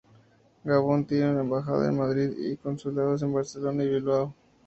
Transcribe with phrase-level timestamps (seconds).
[0.63, 4.33] Gabón tiene una embajada en Madrid y consulados en Barcelona y Bilbao.